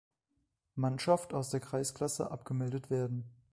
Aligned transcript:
Mannschaft 0.73 1.31
aus 1.31 1.51
der 1.51 1.59
Kreisklasse 1.59 2.31
abgemeldet 2.31 2.89
werden. 2.89 3.25